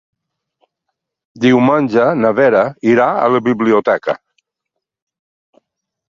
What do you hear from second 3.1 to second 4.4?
a la biblioteca.